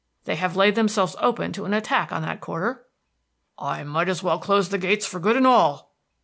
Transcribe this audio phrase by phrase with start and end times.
[0.25, 2.87] They have laid themselves open to an attack on that quarter."
[3.59, 5.93] "I might as well close the gates for good and all."